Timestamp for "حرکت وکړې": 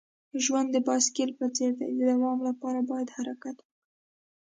3.17-3.73